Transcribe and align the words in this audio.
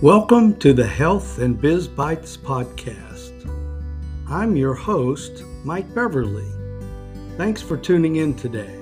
Welcome 0.00 0.54
to 0.60 0.72
the 0.72 0.86
Health 0.86 1.40
and 1.40 1.60
Biz 1.60 1.88
Bites 1.88 2.36
podcast. 2.36 3.50
I'm 4.28 4.54
your 4.54 4.74
host, 4.74 5.42
Mike 5.64 5.92
Beverly. 5.92 6.46
Thanks 7.36 7.60
for 7.62 7.76
tuning 7.76 8.14
in 8.14 8.34
today. 8.34 8.78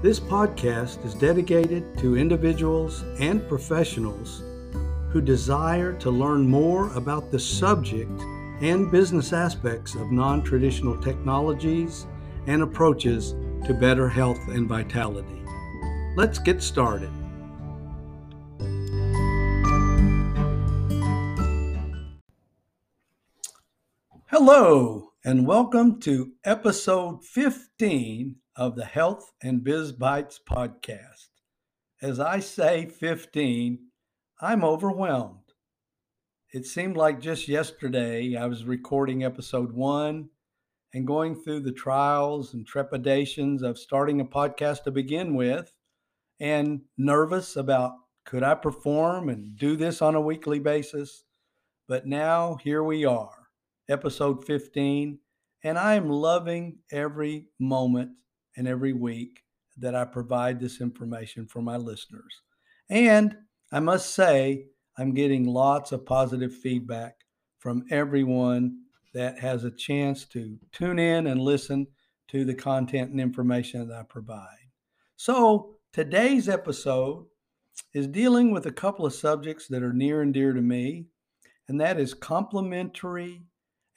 This 0.00 0.18
podcast 0.18 1.04
is 1.04 1.12
dedicated 1.12 1.98
to 1.98 2.16
individuals 2.16 3.04
and 3.20 3.46
professionals 3.46 4.42
who 5.10 5.20
desire 5.20 5.92
to 5.98 6.10
learn 6.10 6.48
more 6.48 6.90
about 6.94 7.30
the 7.30 7.38
subject 7.38 8.18
and 8.62 8.90
business 8.90 9.34
aspects 9.34 9.96
of 9.96 10.10
non 10.10 10.42
traditional 10.42 10.96
technologies 10.96 12.06
and 12.46 12.62
approaches 12.62 13.32
to 13.66 13.76
better 13.78 14.08
health 14.08 14.40
and 14.48 14.66
vitality. 14.66 15.42
Let's 16.16 16.38
get 16.38 16.62
started. 16.62 17.10
Hello, 24.48 25.10
and 25.24 25.44
welcome 25.44 25.98
to 26.02 26.34
episode 26.44 27.24
15 27.24 28.36
of 28.54 28.76
the 28.76 28.84
Health 28.84 29.32
and 29.42 29.64
Biz 29.64 29.90
Bites 29.90 30.38
podcast. 30.48 31.30
As 32.00 32.20
I 32.20 32.38
say 32.38 32.86
15, 32.86 33.80
I'm 34.40 34.62
overwhelmed. 34.62 35.52
It 36.52 36.64
seemed 36.64 36.96
like 36.96 37.20
just 37.20 37.48
yesterday 37.48 38.36
I 38.36 38.46
was 38.46 38.64
recording 38.64 39.24
episode 39.24 39.72
one 39.72 40.28
and 40.94 41.08
going 41.08 41.34
through 41.34 41.62
the 41.62 41.72
trials 41.72 42.54
and 42.54 42.64
trepidations 42.64 43.62
of 43.62 43.80
starting 43.80 44.20
a 44.20 44.24
podcast 44.24 44.84
to 44.84 44.92
begin 44.92 45.34
with, 45.34 45.74
and 46.38 46.82
nervous 46.96 47.56
about 47.56 47.94
could 48.24 48.44
I 48.44 48.54
perform 48.54 49.28
and 49.28 49.56
do 49.56 49.74
this 49.74 50.00
on 50.00 50.14
a 50.14 50.20
weekly 50.20 50.60
basis. 50.60 51.24
But 51.88 52.06
now 52.06 52.58
here 52.62 52.84
we 52.84 53.04
are 53.04 53.35
episode 53.88 54.44
15. 54.44 55.18
And 55.64 55.78
I 55.78 55.94
am 55.94 56.08
loving 56.08 56.78
every 56.92 57.48
moment 57.58 58.10
and 58.56 58.68
every 58.68 58.92
week 58.92 59.42
that 59.78 59.94
I 59.94 60.04
provide 60.04 60.60
this 60.60 60.80
information 60.80 61.46
for 61.46 61.60
my 61.60 61.76
listeners. 61.76 62.42
And 62.88 63.36
I 63.72 63.80
must 63.80 64.14
say, 64.14 64.66
I'm 64.98 65.12
getting 65.12 65.44
lots 65.44 65.92
of 65.92 66.06
positive 66.06 66.54
feedback 66.54 67.16
from 67.58 67.84
everyone 67.90 68.78
that 69.12 69.38
has 69.38 69.64
a 69.64 69.70
chance 69.70 70.24
to 70.26 70.58
tune 70.72 70.98
in 70.98 71.26
and 71.26 71.40
listen 71.40 71.86
to 72.28 72.44
the 72.44 72.54
content 72.54 73.10
and 73.10 73.20
information 73.20 73.86
that 73.88 73.98
I 73.98 74.02
provide. 74.02 74.70
So, 75.16 75.76
today's 75.92 76.48
episode 76.48 77.26
is 77.94 78.06
dealing 78.06 78.50
with 78.50 78.66
a 78.66 78.72
couple 78.72 79.06
of 79.06 79.14
subjects 79.14 79.68
that 79.68 79.82
are 79.82 79.92
near 79.92 80.22
and 80.22 80.32
dear 80.32 80.52
to 80.52 80.60
me, 80.60 81.06
and 81.68 81.80
that 81.80 81.98
is 81.98 82.14
complementary 82.14 83.42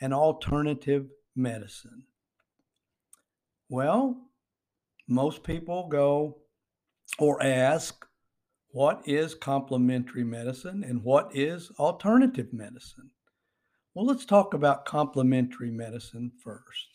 and 0.01 0.13
alternative 0.13 1.07
medicine? 1.35 2.03
Well, 3.69 4.17
most 5.07 5.43
people 5.43 5.87
go 5.87 6.37
or 7.17 7.41
ask, 7.43 8.05
what 8.71 9.01
is 9.05 9.33
complementary 9.33 10.23
medicine 10.23 10.83
and 10.83 11.03
what 11.03 11.35
is 11.35 11.71
alternative 11.79 12.53
medicine? 12.53 13.09
Well, 13.93 14.05
let's 14.05 14.25
talk 14.25 14.53
about 14.53 14.85
complementary 14.85 15.71
medicine 15.71 16.31
first. 16.43 16.87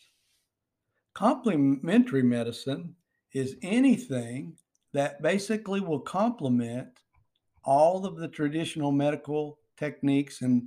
Complementary 1.13 2.23
medicine 2.23 2.95
is 3.33 3.57
anything 3.61 4.55
that 4.93 5.21
basically 5.21 5.81
will 5.81 5.99
complement 5.99 6.87
all 7.65 8.05
of 8.05 8.15
the 8.15 8.29
traditional 8.29 8.93
medical 8.93 9.59
techniques 9.77 10.41
and 10.41 10.63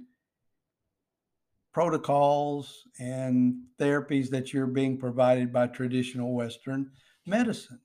protocols 1.78 2.88
and 2.98 3.54
therapies 3.78 4.30
that 4.30 4.52
you're 4.52 4.66
being 4.66 4.98
provided 4.98 5.52
by 5.52 5.64
traditional 5.64 6.34
Western 6.34 6.90
medicine. 7.24 7.78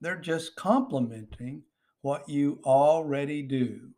They're 0.00 0.16
just 0.16 0.56
complementing 0.56 1.64
what 2.00 2.26
you 2.30 2.60
already 2.64 3.42
do. 3.42 3.90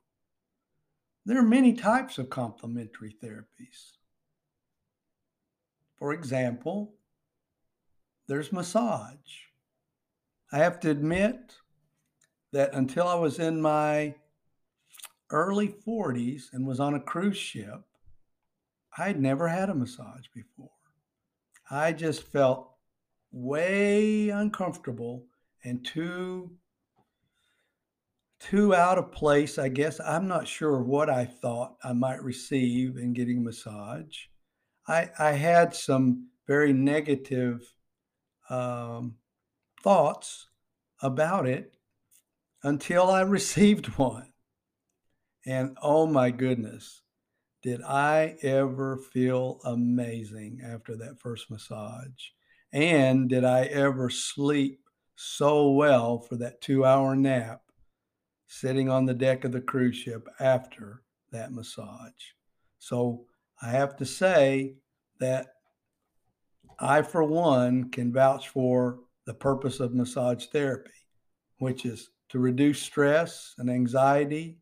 There 1.24 1.38
are 1.38 1.44
many 1.44 1.74
types 1.74 2.18
of 2.18 2.30
complementary 2.30 3.14
therapies. 3.22 3.92
For 5.96 6.12
example, 6.12 6.94
there's 8.26 8.52
massage. 8.52 9.44
I 10.50 10.58
have 10.58 10.80
to 10.80 10.90
admit 10.90 11.54
that 12.52 12.74
until 12.74 13.06
I 13.06 13.14
was 13.14 13.38
in 13.38 13.62
my 13.62 14.16
early 15.30 15.76
40s 15.86 16.46
and 16.52 16.66
was 16.66 16.80
on 16.80 16.94
a 16.94 17.00
cruise 17.00 17.36
ship, 17.36 17.84
I'd 18.96 19.20
never 19.20 19.48
had 19.48 19.70
a 19.70 19.74
massage 19.74 20.26
before. 20.34 20.70
I 21.70 21.92
just 21.92 22.22
felt 22.22 22.70
way 23.32 24.28
uncomfortable 24.28 25.26
and 25.64 25.84
too 25.84 26.52
too 28.40 28.74
out 28.74 28.98
of 28.98 29.10
place. 29.10 29.58
I 29.58 29.68
guess 29.68 29.98
I'm 30.00 30.28
not 30.28 30.46
sure 30.46 30.80
what 30.82 31.08
I 31.08 31.24
thought 31.24 31.76
I 31.82 31.94
might 31.94 32.22
receive 32.22 32.96
in 32.96 33.14
getting 33.14 33.38
a 33.38 33.42
massage. 33.42 34.26
I 34.86 35.10
I 35.18 35.32
had 35.32 35.74
some 35.74 36.28
very 36.46 36.72
negative 36.72 37.62
um, 38.50 39.16
thoughts 39.82 40.48
about 41.02 41.46
it 41.46 41.74
until 42.62 43.10
I 43.10 43.20
received 43.38 43.86
one. 43.98 44.32
And 45.46 45.76
oh 45.82 46.06
my 46.06 46.30
goodness, 46.30 47.02
did 47.64 47.80
I 47.80 48.36
ever 48.42 48.98
feel 48.98 49.58
amazing 49.64 50.60
after 50.62 50.98
that 50.98 51.18
first 51.18 51.50
massage? 51.50 52.28
And 52.74 53.26
did 53.26 53.42
I 53.42 53.62
ever 53.64 54.10
sleep 54.10 54.80
so 55.16 55.70
well 55.70 56.18
for 56.18 56.36
that 56.36 56.60
two 56.60 56.84
hour 56.84 57.16
nap 57.16 57.62
sitting 58.48 58.90
on 58.90 59.06
the 59.06 59.14
deck 59.14 59.44
of 59.44 59.52
the 59.52 59.62
cruise 59.62 59.96
ship 59.96 60.28
after 60.38 61.04
that 61.32 61.52
massage? 61.52 62.12
So 62.80 63.24
I 63.62 63.70
have 63.70 63.96
to 63.96 64.04
say 64.04 64.74
that 65.20 65.46
I, 66.78 67.00
for 67.00 67.24
one, 67.24 67.90
can 67.90 68.12
vouch 68.12 68.50
for 68.50 68.98
the 69.24 69.32
purpose 69.32 69.80
of 69.80 69.94
massage 69.94 70.44
therapy, 70.48 70.90
which 71.60 71.86
is 71.86 72.10
to 72.28 72.38
reduce 72.38 72.82
stress 72.82 73.54
and 73.56 73.70
anxiety, 73.70 74.58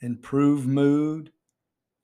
improve 0.00 0.66
mood, 0.66 1.30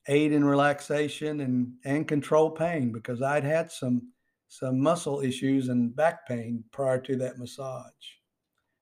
aid 0.08 0.32
in 0.32 0.44
relaxation 0.44 1.40
and 1.40 1.72
and 1.84 2.08
control 2.08 2.50
pain 2.50 2.90
because 2.90 3.22
I'd 3.22 3.44
had 3.44 3.70
some 3.70 4.10
some 4.48 4.80
muscle 4.80 5.20
issues 5.20 5.68
and 5.68 5.94
back 5.94 6.26
pain 6.26 6.64
prior 6.72 6.98
to 7.02 7.16
that 7.16 7.38
massage. 7.38 7.92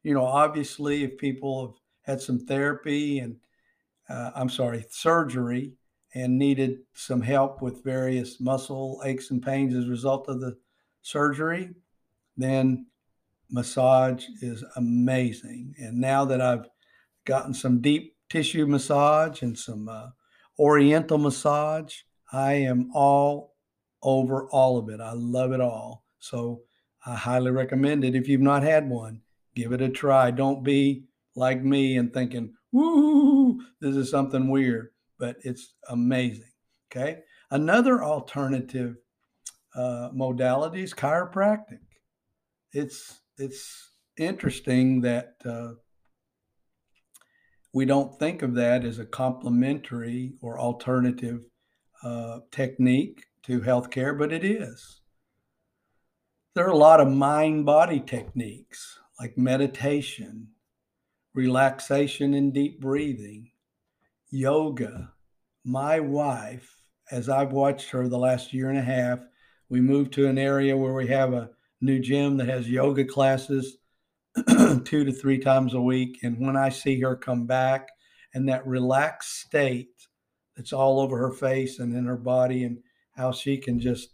You 0.05 0.15
know, 0.15 0.25
obviously, 0.25 1.03
if 1.03 1.19
people 1.19 1.67
have 1.67 1.77
had 2.03 2.23
some 2.23 2.39
therapy 2.39 3.19
and 3.19 3.37
uh, 4.09 4.31
I'm 4.37 4.49
sorry, 4.49 4.87
surgery 4.91 5.73
and 6.15 6.39
needed 6.39 6.79
some 6.95 7.21
help 7.21 7.61
with 7.61 7.85
various 7.85 8.41
muscle 8.41 9.03
aches 9.05 9.33
and 9.33 9.43
pains 9.43 9.75
as 9.75 9.87
a 9.87 9.91
result 9.91 10.29
of 10.29 10.41
the 10.41 10.57
surgery, 11.03 11.75
then 12.37 12.87
massage 13.51 14.25
is 14.41 14.65
amazing. 14.77 15.75
And 15.79 16.01
now 16.01 16.25
that 16.25 16.41
I've 16.41 16.69
gotten 17.25 17.53
some 17.53 17.81
deep 17.81 18.17
tissue 18.29 18.67
massage 18.67 19.43
and 19.43 19.59
some 19.59 19.89
uh, 19.89 20.09
Oriental 20.59 21.19
massage. 21.19 21.95
I 22.33 22.55
am 22.55 22.91
all 22.95 23.55
over 24.03 24.49
all 24.51 24.79
of 24.79 24.89
it. 24.89 25.01
I 25.01 25.13
love 25.13 25.53
it 25.53 25.61
all. 25.61 26.05
So 26.19 26.63
I 27.05 27.15
highly 27.15 27.51
recommend 27.51 28.05
it. 28.05 28.15
If 28.15 28.29
you've 28.29 28.41
not 28.41 28.63
had 28.63 28.89
one, 28.89 29.23
give 29.55 29.73
it 29.73 29.81
a 29.81 29.89
try. 29.89 30.31
Don't 30.31 30.63
be 30.63 31.05
like 31.35 31.63
me 31.63 31.97
and 31.97 32.13
thinking, 32.13 32.55
woo, 32.73 33.61
this 33.81 33.95
is 33.97 34.11
something 34.11 34.49
weird, 34.49 34.89
but 35.19 35.37
it's 35.43 35.75
amazing. 35.89 36.51
Okay. 36.91 37.21
Another 37.51 38.03
alternative 38.03 38.97
uh, 39.75 40.11
modality 40.13 40.83
is 40.83 40.95
chiropractic. 40.95 41.81
It's, 42.73 43.21
it's 43.39 43.91
interesting 44.17 45.03
that 45.03 45.35
uh, 45.45 45.73
we 47.77 47.85
don't 47.85 48.19
think 48.19 48.41
of 48.41 48.55
that 48.55 48.87
as 48.87 48.99
a 48.99 49.05
complementary 49.05 50.33
or 50.41 50.59
alternative 50.59 51.43
uh, 52.03 52.39
technique 52.51 53.27
to 53.43 53.61
healthcare, 53.61 54.19
but 54.19 54.33
it 54.33 54.43
is. 54.43 55.03
There 56.55 56.65
are 56.67 56.71
a 56.71 56.75
lot 56.75 57.03
of 57.03 57.13
mind 57.13 57.67
body 57.67 58.01
techniques 58.01 58.99
like 59.21 59.37
meditation, 59.37 60.49
relaxation 61.35 62.33
and 62.33 62.55
deep 62.55 62.81
breathing, 62.81 63.51
yoga. 64.31 65.13
My 65.63 66.01
wife, 66.01 66.79
as 67.13 67.29
I've 67.29 67.53
watched 67.53 67.91
her 67.91 68.09
the 68.09 68.17
last 68.17 68.55
year 68.55 68.71
and 68.71 68.79
a 68.79 68.83
half, 68.97 69.19
we 69.69 69.83
moved 69.83 70.15
to 70.15 70.29
an 70.29 70.39
area 70.39 70.75
where 70.75 70.95
we 70.95 71.09
have 71.09 71.35
a 71.35 71.51
new 71.83 72.01
gym 72.01 72.39
that 72.39 72.49
has 72.49 72.71
yoga 72.71 73.05
classes 73.05 73.77
two 74.85 75.05
to 75.05 75.13
three 75.13 75.39
times 75.39 75.75
a 75.75 75.81
week. 75.81 76.19
And 76.23 76.39
when 76.39 76.57
I 76.57 76.69
see 76.69 77.01
her 77.01 77.17
come 77.17 77.47
back 77.47 77.89
and 78.35 78.49
that 78.49 78.67
relaxed 78.67 79.41
state 79.41 79.91
that's 80.57 80.73
all 80.73 81.01
over 81.01 81.19
her 81.19 81.33
face 81.33 81.79
and 81.79 81.95
in 81.95 82.07
her 82.07 82.17
body, 82.17 82.65
and 82.65 82.79
how 83.15 83.33
she 83.33 83.59
can 83.59 83.79
just 83.79 84.11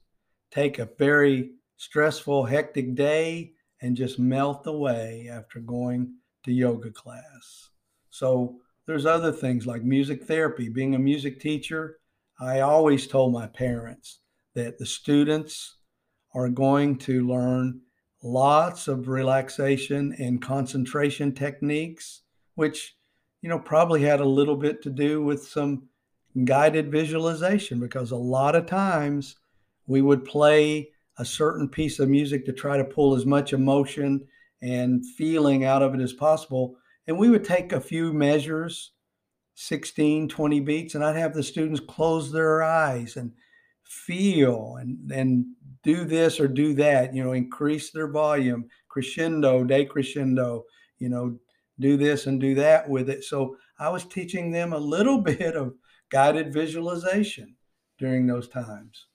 take 0.50 0.78
a 0.78 0.88
very 0.98 1.50
stressful, 1.76 2.44
hectic 2.44 2.94
day 2.94 3.52
and 3.80 3.96
just 3.96 4.18
melt 4.18 4.66
away 4.66 5.28
after 5.30 5.60
going 5.60 6.14
to 6.44 6.52
yoga 6.52 6.90
class. 6.90 7.70
So 8.10 8.56
there's 8.86 9.06
other 9.06 9.32
things 9.32 9.66
like 9.66 9.82
music 9.82 10.24
therapy. 10.24 10.68
Being 10.68 10.94
a 10.94 10.98
music 10.98 11.40
teacher, 11.40 11.98
I 12.40 12.60
always 12.60 13.06
told 13.06 13.32
my 13.32 13.46
parents 13.46 14.20
that 14.54 14.78
the 14.78 14.86
students 14.86 15.78
are 16.34 16.48
going 16.48 16.98
to 16.98 17.26
learn 17.26 17.80
lots 18.22 18.88
of 18.88 19.08
relaxation 19.08 20.14
and 20.18 20.40
concentration 20.40 21.32
techniques, 21.32 22.22
which, 22.54 22.96
you 23.40 23.48
know, 23.48 23.58
probably 23.58 24.02
had 24.02 24.20
a 24.20 24.24
little 24.24 24.56
bit 24.56 24.82
to 24.82 24.90
do 24.90 25.22
with 25.22 25.46
some 25.46 25.88
guided 26.44 26.90
visualization 26.90 27.78
because 27.80 28.10
a 28.10 28.16
lot 28.16 28.54
of 28.54 28.66
times 28.66 29.36
we 29.86 30.00
would 30.00 30.24
play 30.24 30.88
a 31.18 31.24
certain 31.24 31.68
piece 31.68 31.98
of 31.98 32.08
music 32.08 32.46
to 32.46 32.52
try 32.52 32.76
to 32.76 32.84
pull 32.84 33.14
as 33.14 33.26
much 33.26 33.52
emotion 33.52 34.26
and 34.62 35.04
feeling 35.04 35.64
out 35.64 35.82
of 35.82 35.94
it 35.94 36.00
as 36.00 36.12
possible. 36.12 36.76
And 37.06 37.18
we 37.18 37.28
would 37.28 37.44
take 37.44 37.72
a 37.72 37.80
few 37.80 38.12
measures, 38.12 38.92
16, 39.54 40.28
20 40.28 40.60
beats, 40.60 40.94
and 40.94 41.04
I'd 41.04 41.16
have 41.16 41.34
the 41.34 41.42
students 41.42 41.80
close 41.80 42.32
their 42.32 42.62
eyes 42.62 43.16
and 43.16 43.32
feel 43.84 44.76
and, 44.80 45.10
and 45.10 45.44
do 45.82 46.04
this 46.04 46.38
or 46.38 46.48
do 46.48 46.74
that, 46.74 47.14
you 47.14 47.22
know, 47.22 47.32
increase 47.32 47.90
their 47.90 48.08
volume, 48.08 48.66
crescendo, 48.88 49.64
decrescendo, 49.64 50.62
you 50.98 51.08
know, 51.08 51.38
do 51.80 51.96
this 51.96 52.26
and 52.26 52.40
do 52.40 52.54
that 52.54 52.88
with 52.88 53.10
it. 53.10 53.24
So 53.24 53.56
I 53.78 53.88
was 53.88 54.04
teaching 54.04 54.50
them 54.50 54.72
a 54.72 54.78
little 54.78 55.18
bit 55.22 55.56
of 55.56 55.74
guided 56.10 56.52
visualization 56.52 57.56
during 57.98 58.26
those 58.26 58.48
times. 58.48 59.06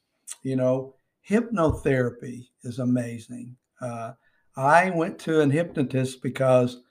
You 0.44 0.56
know, 0.56 0.96
hypnotherapy 1.30 2.48
is 2.64 2.80
amazing. 2.80 3.56
Uh, 3.82 4.14
I 4.56 4.90
went 4.90 5.20
to 5.20 5.40
an 5.42 5.52
hypnotist 5.52 6.22
because 6.22 6.82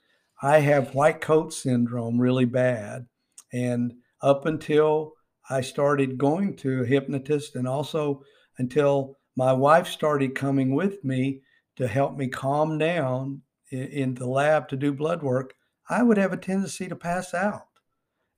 I 0.41 0.59
have 0.59 0.95
white 0.95 1.21
coat 1.21 1.53
syndrome 1.53 2.19
really 2.19 2.45
bad. 2.45 3.07
And 3.51 3.93
up 4.21 4.45
until 4.45 5.13
I 5.49 5.61
started 5.61 6.17
going 6.17 6.55
to 6.57 6.81
a 6.81 6.85
hypnotist 6.85 7.55
and 7.55 7.67
also 7.67 8.21
until 8.57 9.17
my 9.37 9.53
wife 9.53 9.87
started 9.87 10.35
coming 10.35 10.73
with 10.73 11.03
me 11.05 11.41
to 11.75 11.87
help 11.87 12.17
me 12.17 12.27
calm 12.27 12.77
down 12.79 13.43
in, 13.69 13.83
in 13.83 14.13
the 14.15 14.27
lab 14.27 14.67
to 14.67 14.75
do 14.75 14.91
blood 14.91 15.21
work, 15.21 15.53
I 15.87 16.03
would 16.03 16.17
have 16.17 16.33
a 16.33 16.37
tendency 16.37 16.87
to 16.87 16.95
pass 16.95 17.33
out. 17.33 17.67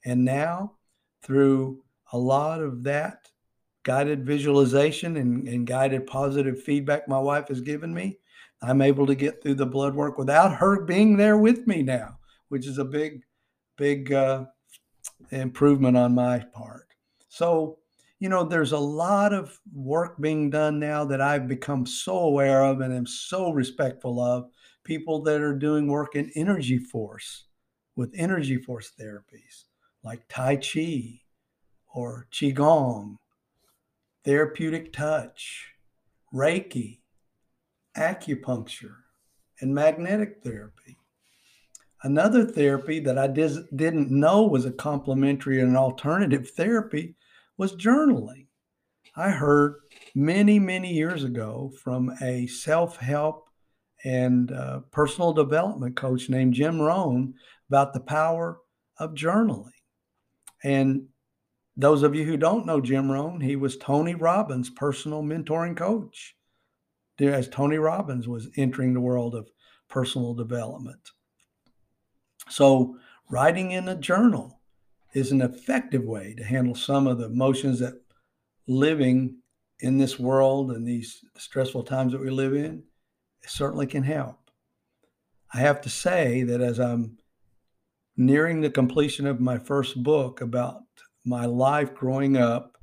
And 0.06 0.26
now, 0.26 0.74
through 1.24 1.84
a 2.12 2.18
lot 2.18 2.62
of 2.62 2.84
that 2.84 3.30
guided 3.84 4.26
visualization 4.26 5.18
and, 5.18 5.48
and 5.48 5.66
guided 5.66 6.06
positive 6.06 6.62
feedback 6.62 7.08
my 7.08 7.20
wife 7.20 7.48
has 7.48 7.62
given 7.62 7.94
me, 7.94 8.20
I'm 8.62 8.82
able 8.82 9.08
to 9.08 9.16
get 9.16 9.42
through 9.42 9.56
the 9.56 9.66
blood 9.66 9.96
work 9.96 10.18
without 10.18 10.58
her 10.58 10.84
being 10.84 11.16
there 11.16 11.38
with 11.38 11.66
me 11.66 11.82
now, 11.82 12.20
which 12.50 12.68
is 12.68 12.78
a 12.78 12.86
big, 12.86 13.24
big 13.78 14.12
uh, 14.12 14.46
improvement 15.32 15.96
on 15.96 16.14
my 16.14 16.40
part. 16.40 16.88
So, 17.30 17.79
you 18.20 18.28
know, 18.28 18.44
there's 18.44 18.74
a 18.74 18.78
lot 18.78 19.34
of 19.34 19.58
work 19.74 20.20
being 20.20 20.50
done 20.50 20.78
now 20.78 21.06
that 21.06 21.22
I've 21.22 21.48
become 21.48 21.86
so 21.86 22.20
aware 22.20 22.64
of 22.64 22.82
and 22.82 22.94
am 22.94 23.06
so 23.06 23.52
respectful 23.52 24.22
of. 24.22 24.50
People 24.84 25.22
that 25.24 25.42
are 25.42 25.54
doing 25.54 25.88
work 25.88 26.16
in 26.16 26.32
energy 26.36 26.80
force 26.80 27.46
with 27.96 28.12
energy 28.16 28.58
force 28.58 28.92
therapies 29.00 29.66
like 30.04 30.24
Tai 30.30 30.58
Chi 30.58 31.22
or 31.94 32.28
Qigong, 32.32 33.18
therapeutic 34.26 34.92
touch, 34.92 35.74
Reiki, 36.34 37.00
acupuncture, 37.96 38.96
and 39.62 39.74
magnetic 39.74 40.42
therapy. 40.44 40.98
Another 42.04 42.46
therapy 42.46 43.00
that 43.02 43.18
I 43.18 43.28
dis- 43.28 43.60
didn't 43.76 44.10
know 44.10 44.44
was 44.44 44.66
a 44.66 44.72
complementary 44.72 45.60
and 45.62 45.76
alternative 45.76 46.50
therapy 46.52 47.16
was 47.60 47.76
journaling. 47.76 48.48
I 49.18 49.32
heard 49.32 49.76
many, 50.16 50.60
many 50.60 50.94
years 50.94 51.26
ago 51.26 51.74
from 51.84 52.10
a 52.22 52.48
self 52.48 52.98
help 52.98 53.50
and 54.06 54.50
uh, 54.52 54.80
personal 54.92 55.34
development 55.34 55.98
coach 55.98 56.30
named 56.30 56.54
Jim 56.54 56.80
Rohn 56.80 57.34
about 57.70 57.94
the 57.94 58.00
power 58.00 58.60
of 58.98 59.14
journaling. 59.14 59.74
And 60.64 61.08
those 61.76 62.02
of 62.02 62.16
you 62.16 62.24
who 62.24 62.38
don't 62.38 62.66
know 62.66 62.80
Jim 62.80 63.12
Rohn, 63.12 63.42
he 63.42 63.58
was 63.58 63.76
Tony 63.76 64.16
Robbins' 64.16 64.70
personal 64.70 65.22
mentoring 65.22 65.76
coach 65.76 66.36
as 67.20 67.50
Tony 67.50 67.78
Robbins 67.78 68.26
was 68.26 68.48
entering 68.56 68.94
the 68.94 69.02
world 69.02 69.36
of 69.36 69.50
personal 69.90 70.34
development. 70.34 71.12
So, 72.50 72.96
writing 73.30 73.72
in 73.72 73.90
a 73.90 73.96
journal 73.96 74.59
is 75.14 75.32
an 75.32 75.42
effective 75.42 76.04
way 76.04 76.34
to 76.36 76.44
handle 76.44 76.76
some 76.76 77.08
of 77.08 77.18
the 77.18 77.26
emotions 77.26 77.80
that 77.80 78.02
living 78.68 79.38
in 79.80 79.98
this 79.98 80.20
world 80.20 80.72
and 80.72 80.86
these 80.86 81.24
stressful 81.38 81.84
times 81.84 82.12
that 82.12 82.22
we 82.22 82.30
live 82.30 82.54
in 82.54 82.84
certainly 83.46 83.88
can 83.88 84.04
help. 84.04 84.52
I 85.54 85.60
have 85.60 85.82
to 85.82 85.90
say 85.90 86.44
that 86.44 86.62
as 86.62 86.80
I'm 86.80 87.18
nearing 88.16 88.62
the 88.62 88.70
completion 88.70 89.26
of 89.26 89.40
my 89.40 89.58
first 89.58 90.04
book 90.04 90.42
about 90.42 90.82
my 91.26 91.46
life 91.46 91.96
growing 91.96 92.38
up 92.38 92.78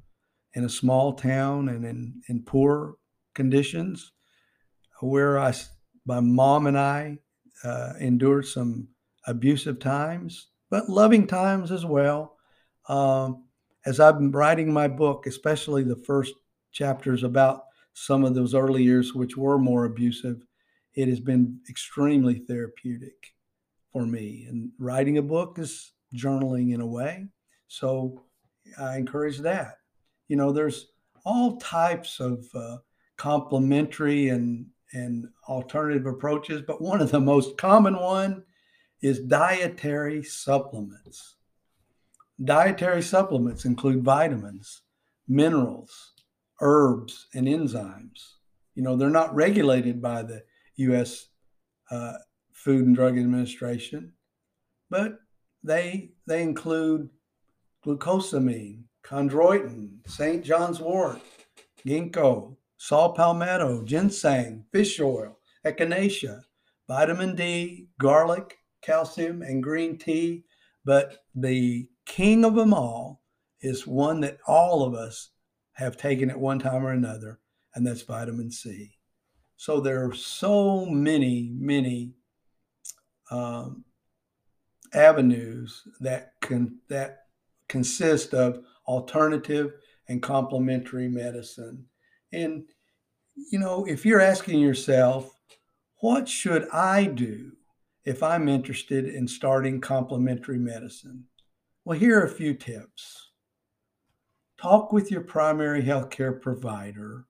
in 0.55 0.65
a 0.65 0.69
small 0.69 1.13
town 1.13 1.69
and 1.69 1.85
in, 1.85 2.23
in 2.29 2.43
poor 2.43 2.97
conditions, 3.35 4.13
where 5.01 5.39
I, 5.39 5.55
my 6.07 6.21
mom 6.21 6.67
and 6.67 6.79
I 6.79 7.19
uh, 7.63 7.93
endured 8.01 8.47
some 8.47 8.89
abusive 9.27 9.79
times, 9.79 10.49
but 10.71 10.89
loving 10.89 11.27
times 11.27 11.71
as 11.71 11.85
well. 11.85 12.37
Um, 12.89 13.45
as 13.85 14.01
I've 14.01 14.19
been 14.19 14.33
writing 14.33 14.73
my 14.73 14.89
book, 14.89 15.27
especially 15.27 15.85
the 15.85 15.97
first 15.97 16.35
chapters 16.73 17.23
about 17.23 17.65
some 17.95 18.25
of 18.25 18.35
those 18.35 18.55
early 18.55 18.83
years, 18.83 19.15
which 19.15 19.37
were 19.37 19.59
more 19.59 19.85
abusive, 19.85 20.45
it 20.95 21.09
has 21.09 21.21
been 21.21 21.61
extremely 21.69 22.41
therapeutic 22.41 23.35
for 23.93 24.05
me. 24.05 24.47
And 24.49 24.71
writing 24.79 25.19
a 25.19 25.23
book 25.23 25.59
is 25.59 25.93
journaling 26.15 26.75
in 26.75 26.81
a 26.81 26.87
way. 26.87 27.27
So 27.69 28.25
I 28.79 28.97
encourage 28.97 29.39
that. 29.39 29.79
You 30.29 30.37
know, 30.37 30.53
there's 30.53 30.89
all 31.25 31.57
types 31.59 32.21
of 32.21 32.47
uh, 32.55 32.79
complementary 33.17 34.29
and 34.29 34.67
and 34.93 35.29
alternative 35.49 36.07
approaches, 36.07 36.63
but 36.63 36.81
one 36.81 37.01
of 37.01 37.11
the 37.11 37.21
most 37.21 37.59
common 37.59 37.97
one 37.97 38.45
is 39.07 39.21
dietary 39.21 40.21
supplements. 40.21 41.37
Dietary 42.43 43.03
supplements 43.03 43.65
include 43.65 44.03
vitamins, 44.03 44.83
minerals, 45.29 46.13
herbs, 46.61 47.29
and 47.33 47.47
enzymes. 47.47 48.35
You 48.75 48.83
know, 48.83 48.97
they're 48.97 49.09
not 49.09 49.33
regulated 49.33 50.03
by 50.03 50.23
the 50.23 50.43
U.S. 50.89 51.29
Uh, 51.89 52.15
Food 52.53 52.85
and 52.85 52.97
Drug 52.97 53.17
Administration, 53.17 54.13
but 54.91 55.21
they 55.63 56.11
they 56.27 56.43
include 56.43 57.09
glucosamine, 57.87 58.83
chondroitin, 59.05 59.99
St. 60.09 60.45
John's 60.45 60.81
wort, 60.81 61.21
ginkgo, 61.87 62.57
saw 62.77 63.13
palmetto, 63.13 63.85
ginseng, 63.85 64.65
fish 64.73 64.99
oil, 64.99 65.39
echinacea, 65.65 66.41
vitamin 66.89 67.37
D, 67.37 67.87
garlic, 68.01 68.59
calcium, 68.83 69.43
and 69.43 69.63
green 69.63 69.99
tea. 69.99 70.45
But 70.85 71.25
the 71.35 71.89
king 72.07 72.45
of 72.45 72.55
them 72.55 72.73
all 72.73 73.23
is 73.61 73.87
one 73.87 74.21
that 74.21 74.39
all 74.47 74.85
of 74.85 74.95
us 74.95 75.31
have 75.73 75.97
taken 75.97 76.31
at 76.31 76.39
one 76.39 76.59
time 76.59 76.85
or 76.85 76.93
another, 76.93 77.41
and 77.75 77.87
that's 77.87 78.03
vitamin 78.03 78.51
C. 78.51 78.97
So 79.57 79.81
there 79.81 80.05
are 80.07 80.15
so 80.15 80.87
many, 80.87 81.51
many 81.55 82.15
um, 83.31 83.85
avenues 84.93 85.83
that 86.01 86.33
can 86.41 86.79
that 86.89 87.25
consist 87.69 88.35
of 88.35 88.63
alternative 88.87 89.73
and 90.09 90.23
complementary 90.23 91.09
medicine. 91.09 91.87
And 92.33 92.65
you 93.51 93.59
know, 93.59 93.85
if 93.87 94.07
you're 94.07 94.21
asking 94.21 94.61
yourself, 94.61 95.33
what 96.01 96.29
should 96.29 96.69
I 96.73 97.05
do 97.05 97.53
if 98.07 98.23
I'm 98.23 98.49
interested 98.49 99.05
in 99.05 99.27
starting 99.27 99.81
complementary 99.81 100.59
medicine? 100.59 101.25
Well, 101.85 101.99
here 101.99 102.21
are 102.21 102.25
a 102.25 102.31
few 102.31 102.55
tips. 102.55 103.33
Talk 104.57 104.93
with 104.93 105.11
your 105.11 105.23
primary 105.23 105.83
healthcare 105.83 106.41
provider 106.41 107.27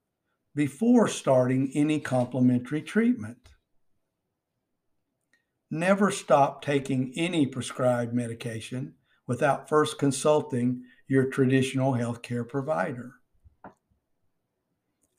before 0.54 1.08
starting 1.08 1.72
any 1.74 1.98
complementary 1.98 2.82
treatment. 2.82 3.48
Never 5.70 6.10
stop 6.10 6.62
taking 6.62 7.12
any 7.16 7.46
prescribed 7.46 8.12
medication 8.14 8.94
without 9.26 9.68
first 9.68 9.98
consulting 9.98 10.82
your 11.08 11.24
traditional 11.24 11.94
healthcare 11.94 12.46
provider. 12.46 13.14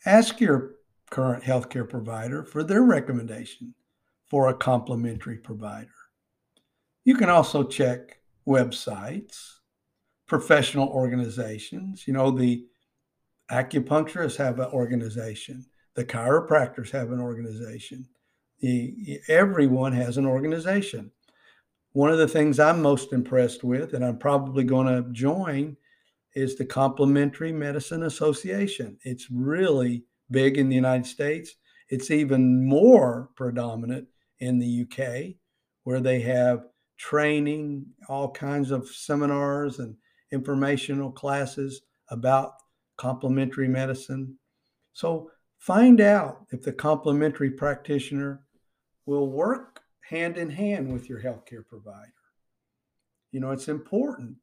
Ask 0.06 0.40
your 0.40 0.76
current 1.10 1.44
healthcare 1.44 1.90
provider 1.90 2.44
for 2.44 2.64
their 2.64 2.84
recommendation 2.84 3.74
for 4.30 4.50
a 4.50 4.54
complementary 4.54 5.38
provider. 5.38 5.90
You 7.06 7.16
can 7.16 7.30
also 7.30 7.64
check 7.64 8.20
websites, 8.48 9.56
professional 10.28 10.90
organizations. 10.90 12.06
You 12.08 12.14
know, 12.14 12.32
the 12.32 12.66
acupuncturists 13.52 14.38
have 14.38 14.60
an 14.60 14.68
organization, 14.68 15.66
the 15.96 16.06
chiropractors 16.06 16.92
have 16.92 17.12
an 17.12 17.20
organization. 17.20 18.08
The, 18.60 19.20
everyone 19.28 19.94
has 19.94 20.18
an 20.18 20.26
organization. 20.26 21.12
One 21.94 22.12
of 22.12 22.18
the 22.18 22.28
things 22.28 22.60
I'm 22.60 22.82
most 22.82 23.14
impressed 23.14 23.64
with, 23.64 23.94
and 23.94 24.04
I'm 24.04 24.18
probably 24.18 24.64
going 24.64 24.88
to 24.88 25.10
join, 25.12 25.78
is 26.36 26.56
the 26.56 26.66
Complementary 26.66 27.52
Medicine 27.52 28.04
Association. 28.04 28.98
It's 29.04 29.32
really 29.32 30.04
big 30.30 30.58
in 30.58 30.70
the 30.70 30.76
United 30.76 31.06
States. 31.06 31.56
It's 31.90 32.12
even 32.12 32.68
more 32.68 33.30
predominant 33.36 34.08
in 34.40 34.60
the 34.60 34.86
UK, 34.86 35.36
where 35.84 36.00
they 36.00 36.22
have 36.22 36.66
training, 36.98 37.86
all 38.10 38.32
kinds 38.32 38.72
of 38.72 38.90
seminars 38.90 39.80
and 39.80 39.96
informational 40.32 41.12
classes 41.12 41.82
about 42.10 42.54
complementary 42.98 43.68
medicine. 43.68 44.38
So 44.94 45.32
find 45.60 46.02
out 46.02 46.46
if 46.52 46.64
the 46.64 46.74
complementary 46.74 47.52
practitioner 47.52 48.42
will 49.06 49.30
work 49.30 49.82
hand 50.10 50.38
in 50.38 50.50
hand 50.50 50.92
with 50.92 51.10
your 51.10 51.22
healthcare 51.22 51.66
provider. 51.68 52.14
You 53.32 53.40
know, 53.40 53.52
it's 53.52 53.68
important 53.68 54.38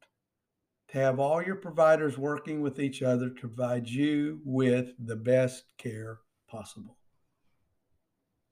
to 0.89 0.97
have 0.97 1.19
all 1.19 1.41
your 1.41 1.55
providers 1.55 2.17
working 2.17 2.61
with 2.61 2.79
each 2.79 3.01
other 3.01 3.29
to 3.29 3.47
provide 3.47 3.87
you 3.87 4.39
with 4.45 4.91
the 4.99 5.15
best 5.15 5.65
care 5.77 6.19
possible. 6.47 6.97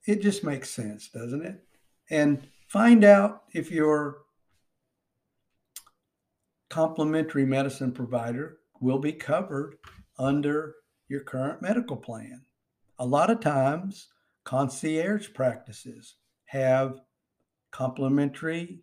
It 0.05 0.21
just 0.21 0.43
makes 0.43 0.69
sense, 0.69 1.09
doesn't 1.09 1.45
it? 1.45 1.63
And 2.09 2.47
find 2.67 3.03
out 3.03 3.43
if 3.53 3.71
your 3.71 4.17
complementary 6.69 7.45
medicine 7.45 7.91
provider 7.91 8.57
will 8.81 8.99
be 8.99 9.13
covered 9.13 9.75
under 10.17 10.75
your 11.07 11.21
current 11.21 11.61
medical 11.61 11.95
plan. 11.95 12.41
A 12.99 13.05
lot 13.05 13.29
of 13.29 13.39
times, 13.39 14.07
concierge 14.43 15.33
practices 15.33 16.15
have 16.45 16.99
complementary, 17.71 18.81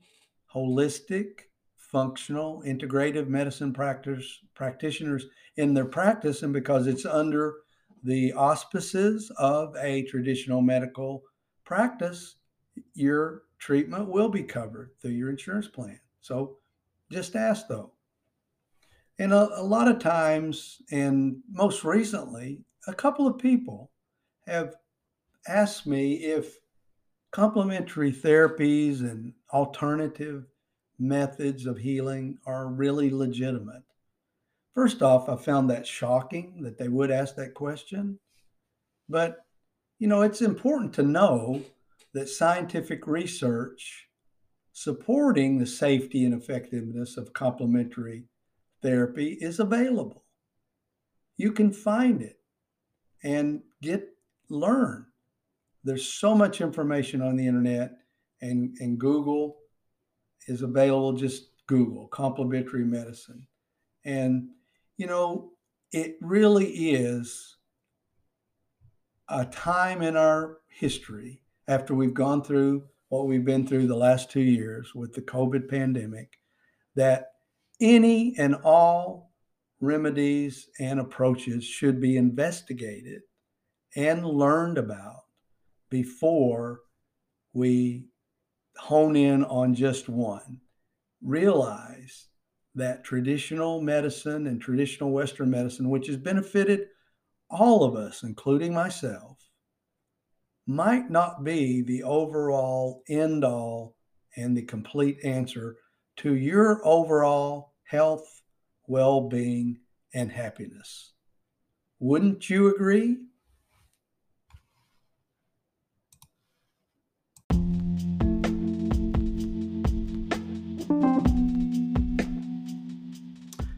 holistic, 0.54 1.40
functional, 1.76 2.62
integrative 2.66 3.28
medicine 3.28 3.72
practice, 3.72 4.38
practitioners 4.54 5.26
in 5.56 5.74
their 5.74 5.84
practice, 5.84 6.42
and 6.42 6.52
because 6.52 6.86
it's 6.86 7.04
under 7.04 7.56
the 8.02 8.32
auspices 8.32 9.30
of 9.38 9.76
a 9.76 10.04
traditional 10.04 10.60
medical 10.60 11.22
practice, 11.64 12.36
your 12.94 13.42
treatment 13.58 14.08
will 14.08 14.28
be 14.28 14.42
covered 14.42 14.90
through 15.00 15.12
your 15.12 15.30
insurance 15.30 15.68
plan. 15.68 16.00
So 16.20 16.58
just 17.10 17.36
ask 17.36 17.66
though. 17.68 17.92
And 19.18 19.32
a, 19.32 19.60
a 19.60 19.62
lot 19.62 19.88
of 19.88 19.98
times, 19.98 20.80
and 20.90 21.36
most 21.50 21.84
recently, 21.84 22.64
a 22.86 22.94
couple 22.94 23.26
of 23.26 23.38
people 23.38 23.90
have 24.46 24.74
asked 25.46 25.86
me 25.86 26.14
if 26.14 26.56
complementary 27.30 28.12
therapies 28.12 29.00
and 29.00 29.34
alternative 29.52 30.46
methods 30.98 31.66
of 31.66 31.78
healing 31.78 32.38
are 32.46 32.68
really 32.68 33.10
legitimate. 33.10 33.82
First 34.74 35.02
off, 35.02 35.28
I 35.28 35.36
found 35.36 35.70
that 35.70 35.86
shocking 35.86 36.62
that 36.62 36.78
they 36.78 36.88
would 36.88 37.10
ask 37.10 37.34
that 37.36 37.54
question. 37.54 38.18
But, 39.08 39.44
you 39.98 40.06
know, 40.06 40.22
it's 40.22 40.42
important 40.42 40.92
to 40.94 41.02
know 41.02 41.62
that 42.14 42.28
scientific 42.28 43.06
research 43.06 44.06
supporting 44.72 45.58
the 45.58 45.66
safety 45.66 46.24
and 46.24 46.34
effectiveness 46.34 47.16
of 47.16 47.32
complementary 47.32 48.24
therapy 48.82 49.36
is 49.40 49.58
available. 49.58 50.24
You 51.36 51.52
can 51.52 51.72
find 51.72 52.22
it 52.22 52.38
and 53.22 53.62
get 53.82 54.08
learn. 54.48 55.06
There's 55.82 56.06
so 56.06 56.34
much 56.34 56.60
information 56.60 57.22
on 57.22 57.36
the 57.36 57.46
internet, 57.46 57.92
and, 58.40 58.76
and 58.80 58.98
Google 58.98 59.56
is 60.46 60.62
available. 60.62 61.12
Just 61.12 61.48
Google 61.66 62.06
complementary 62.08 62.84
medicine. 62.84 63.46
And, 64.04 64.50
you 65.00 65.06
know, 65.06 65.52
it 65.92 66.16
really 66.20 66.90
is 66.90 67.56
a 69.30 69.46
time 69.46 70.02
in 70.02 70.14
our 70.14 70.58
history 70.68 71.40
after 71.68 71.94
we've 71.94 72.12
gone 72.12 72.44
through 72.44 72.84
what 73.08 73.26
we've 73.26 73.46
been 73.46 73.66
through 73.66 73.86
the 73.86 73.96
last 73.96 74.30
two 74.30 74.42
years 74.42 74.94
with 74.94 75.14
the 75.14 75.22
COVID 75.22 75.70
pandemic 75.70 76.38
that 76.96 77.28
any 77.80 78.34
and 78.36 78.54
all 78.56 79.32
remedies 79.80 80.68
and 80.78 81.00
approaches 81.00 81.64
should 81.64 81.98
be 81.98 82.18
investigated 82.18 83.22
and 83.96 84.26
learned 84.26 84.76
about 84.76 85.22
before 85.88 86.80
we 87.54 88.04
hone 88.76 89.16
in 89.16 89.44
on 89.46 89.74
just 89.74 90.10
one. 90.10 90.58
Realize 91.22 92.26
that 92.74 93.04
traditional 93.04 93.80
medicine 93.80 94.46
and 94.46 94.60
traditional 94.60 95.10
Western 95.10 95.50
medicine, 95.50 95.90
which 95.90 96.06
has 96.06 96.16
benefited 96.16 96.86
all 97.50 97.82
of 97.84 97.96
us, 97.96 98.22
including 98.22 98.72
myself, 98.72 99.38
might 100.66 101.10
not 101.10 101.42
be 101.42 101.82
the 101.82 102.02
overall 102.04 103.02
end 103.08 103.44
all 103.44 103.96
and 104.36 104.56
the 104.56 104.62
complete 104.62 105.18
answer 105.24 105.76
to 106.16 106.34
your 106.34 106.80
overall 106.86 107.72
health, 107.84 108.42
well 108.86 109.28
being, 109.28 109.78
and 110.14 110.30
happiness. 110.30 111.12
Wouldn't 111.98 112.48
you 112.48 112.74
agree? 112.74 113.18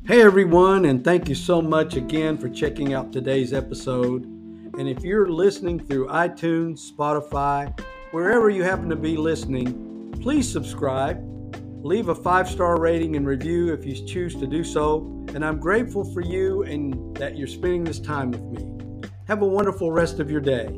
Hey 0.04 0.22
everyone, 0.22 0.86
and 0.86 1.04
thank 1.04 1.28
you 1.28 1.34
so 1.34 1.62
much 1.62 1.96
again 1.96 2.36
for 2.36 2.48
checking 2.48 2.92
out 2.92 3.12
today's 3.12 3.52
episode. 3.52 4.24
And 4.24 4.88
if 4.88 5.04
you're 5.04 5.30
listening 5.30 5.78
through 5.78 6.08
iTunes, 6.08 6.90
Spotify, 6.90 7.78
wherever 8.10 8.50
you 8.50 8.62
happen 8.62 8.88
to 8.88 8.96
be 8.96 9.16
listening, 9.16 10.12
please 10.20 10.50
subscribe 10.50 11.22
Leave 11.84 12.10
a 12.10 12.14
five 12.14 12.48
star 12.48 12.78
rating 12.78 13.16
and 13.16 13.26
review 13.26 13.72
if 13.72 13.84
you 13.84 14.06
choose 14.06 14.36
to 14.36 14.46
do 14.46 14.62
so. 14.62 14.98
And 15.34 15.44
I'm 15.44 15.58
grateful 15.58 16.04
for 16.04 16.20
you 16.20 16.62
and 16.62 17.16
that 17.16 17.36
you're 17.36 17.48
spending 17.48 17.82
this 17.82 17.98
time 17.98 18.30
with 18.30 18.42
me. 18.42 19.10
Have 19.26 19.42
a 19.42 19.46
wonderful 19.46 19.90
rest 19.90 20.20
of 20.20 20.30
your 20.30 20.40
day. 20.40 20.68